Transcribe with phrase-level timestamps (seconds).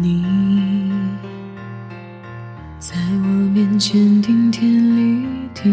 [0.00, 0.24] 你
[2.78, 5.68] 在我面前顶天立地，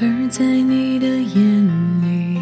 [0.00, 1.66] 而在你的眼
[2.02, 2.40] 里，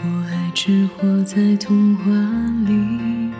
[0.00, 2.10] 我还只活在童话
[2.66, 3.32] 里。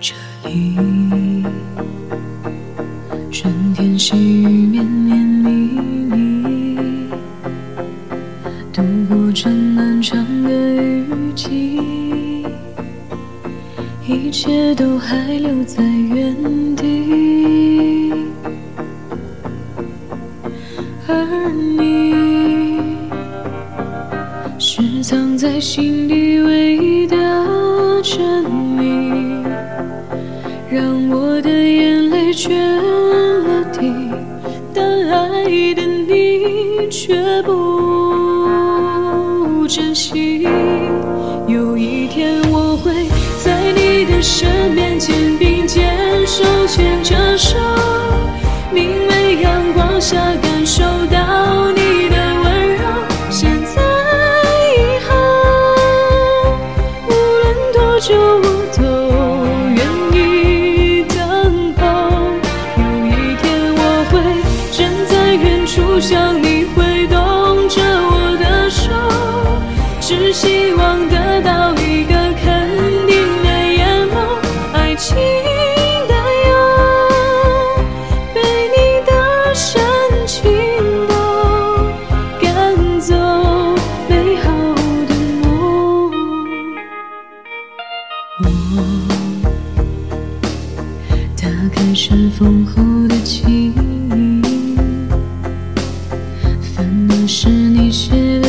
[0.00, 0.14] 这
[0.48, 1.44] 里，
[3.30, 5.50] 春天细雨绵绵密
[6.10, 6.91] 密，
[9.34, 11.80] 这漫长的雨季，
[14.06, 16.36] 一切都还留在原
[16.76, 18.12] 地，
[21.08, 22.14] 而你
[24.58, 27.16] 是藏在心底唯一的
[28.02, 28.44] 真
[28.76, 29.46] 理。
[30.70, 34.10] 让我的眼泪决了堤，
[34.74, 37.61] 但爱的你却不
[44.22, 47.58] 身边肩并肩手牵着手，
[48.72, 52.82] 明媚阳光下感受到你的温柔。
[53.30, 53.82] 现在
[54.76, 55.10] 以后，
[57.08, 57.42] 无论
[57.72, 58.80] 多久我都
[59.74, 59.80] 愿
[60.14, 61.82] 意等候。
[62.78, 64.12] 有一天我会
[64.70, 64.78] 站
[65.08, 66.78] 在远处向你挥
[67.08, 67.18] 动
[67.68, 68.82] 着我的手，
[70.00, 72.61] 只希望得到一个肯，
[75.04, 76.14] 情的
[76.46, 76.50] 忧，
[78.32, 78.38] 被
[78.70, 79.10] 你的
[79.52, 79.82] 深
[80.28, 80.38] 情
[81.08, 81.12] 都
[82.40, 83.12] 赶走
[84.08, 84.46] 美好
[85.08, 85.44] 的梦。
[88.44, 88.46] 我
[91.36, 91.42] 打
[91.74, 92.72] 开尘封后
[93.08, 93.74] 的记忆，
[96.76, 98.40] 翻的是你写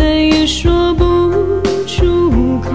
[0.00, 1.04] 再也说不
[1.86, 2.70] 出口。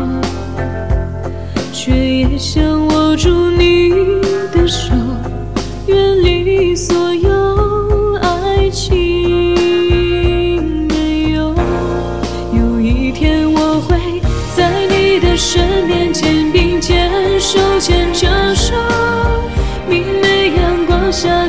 [1.73, 3.89] 却也想握住你
[4.53, 4.93] 的手，
[5.87, 8.93] 远离所有爱情
[10.87, 11.55] 没有。
[12.53, 13.97] 有一天我会
[14.55, 17.09] 在你的身边肩并肩
[17.39, 18.75] 手牵着手，
[19.89, 21.47] 明媚阳光下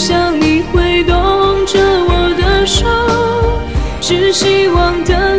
[0.00, 1.14] 远处向你挥动
[1.66, 1.78] 着
[2.08, 2.86] 我的手，
[4.00, 5.29] 是希望的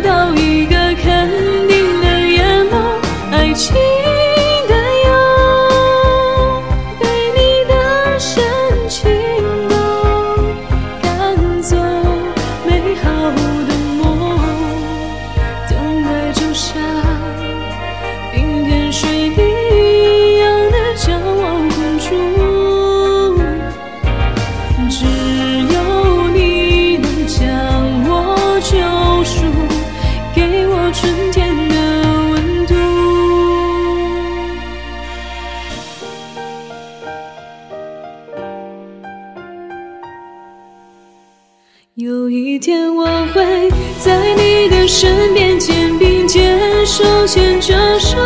[41.96, 43.04] 有一天我
[43.34, 43.70] 会
[44.02, 48.16] 在你的身边肩并肩手牵着手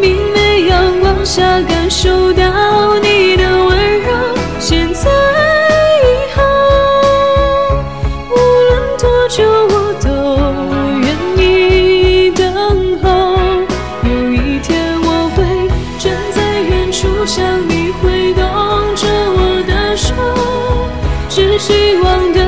[0.00, 4.10] 明媚阳光下感受到你的温柔
[4.58, 5.08] 现在
[6.02, 6.42] 以后
[8.28, 10.10] 无论多久我都
[11.00, 11.06] 愿
[11.38, 13.38] 意等候。
[14.02, 15.68] 有一天我会
[16.00, 18.42] 站在远处向你挥动
[18.96, 20.12] 着我的手
[21.28, 22.47] 只希望的